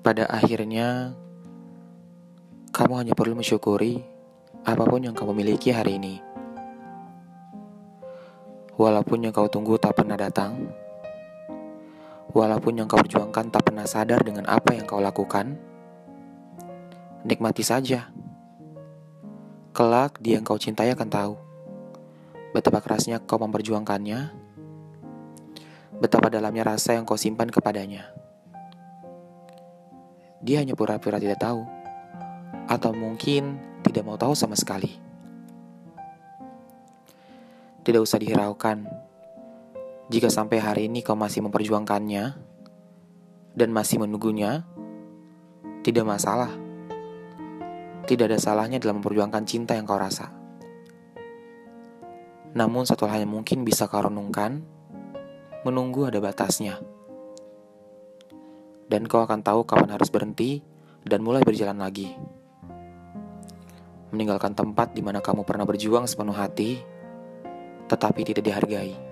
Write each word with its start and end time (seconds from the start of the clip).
Pada 0.00 0.24
akhirnya, 0.30 1.16
kamu 2.70 2.94
hanya 3.02 3.14
perlu 3.18 3.34
mensyukuri 3.34 3.98
apa 4.62 4.84
pun 4.86 5.02
yang 5.02 5.16
kamu 5.16 5.34
miliki 5.34 5.74
hari 5.74 5.98
ini. 5.98 6.22
Walaupun 8.78 9.26
yang 9.26 9.34
kau 9.34 9.50
tunggu 9.50 9.74
tak 9.74 9.98
pernah 9.98 10.14
datang, 10.14 10.70
walaupun 12.30 12.78
yang 12.78 12.86
kau 12.86 13.02
perjuangkan 13.02 13.50
tak 13.50 13.62
pernah 13.66 13.86
sadar 13.86 14.22
dengan 14.22 14.46
apa 14.46 14.78
yang 14.78 14.86
kau 14.86 15.02
lakukan, 15.02 15.58
nikmati 17.26 17.66
saja. 17.66 18.10
Kelak 19.74 20.18
dia 20.22 20.38
yang 20.38 20.46
kau 20.46 20.58
cintai 20.58 20.90
akan 20.94 21.10
tahu 21.10 21.34
betapa 22.52 22.82
kerasnya 22.82 23.22
kau 23.22 23.38
memperjuangkannya, 23.38 24.34
betapa 26.00 26.32
dalamnya 26.32 26.74
rasa 26.74 26.96
yang 26.96 27.04
kau 27.04 27.14
simpan 27.14 27.52
kepadanya. 27.52 28.17
Dia 30.38 30.62
hanya 30.62 30.78
pura-pura 30.78 31.18
tidak 31.18 31.42
tahu, 31.42 31.66
atau 32.70 32.94
mungkin 32.94 33.58
tidak 33.82 34.06
mau 34.06 34.14
tahu 34.14 34.38
sama 34.38 34.54
sekali. 34.54 34.92
Tidak 37.82 37.98
usah 37.98 38.20
dihiraukan 38.20 38.84
jika 40.12 40.28
sampai 40.28 40.60
hari 40.60 40.82
ini 40.86 41.00
kau 41.00 41.16
masih 41.16 41.40
memperjuangkannya 41.42 42.24
dan 43.56 43.68
masih 43.72 43.98
menunggunya. 43.98 44.62
Tidak 45.78 46.04
masalah, 46.04 46.52
tidak 48.04 48.28
ada 48.28 48.38
salahnya 48.38 48.76
dalam 48.76 49.00
memperjuangkan 49.00 49.44
cinta 49.48 49.72
yang 49.72 49.88
kau 49.88 49.96
rasa. 49.96 50.28
Namun 52.52 52.84
satu 52.84 53.08
hal 53.08 53.24
yang 53.24 53.32
mungkin 53.32 53.64
bisa 53.64 53.88
kau 53.88 54.04
renungkan, 54.04 54.60
menunggu 55.64 56.04
ada 56.04 56.20
batasnya 56.20 56.76
dan 58.88 59.04
kau 59.04 59.22
akan 59.22 59.44
tahu 59.44 59.68
kapan 59.68 59.92
harus 59.92 60.08
berhenti 60.08 60.64
dan 61.04 61.20
mulai 61.20 61.44
berjalan 61.44 61.78
lagi. 61.78 62.16
Meninggalkan 64.08 64.56
tempat 64.56 64.96
di 64.96 65.04
mana 65.04 65.20
kamu 65.20 65.44
pernah 65.44 65.68
berjuang 65.68 66.08
sepenuh 66.08 66.32
hati, 66.32 66.80
tetapi 67.92 68.20
tidak 68.24 68.44
dihargai. 68.48 69.07